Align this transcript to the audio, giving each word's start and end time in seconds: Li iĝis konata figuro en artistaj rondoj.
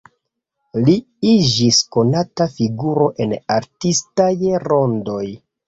Li 0.87 0.95
iĝis 1.31 1.83
konata 1.97 2.49
figuro 2.55 3.11
en 3.29 3.37
artistaj 3.59 4.31
rondoj. 4.69 5.25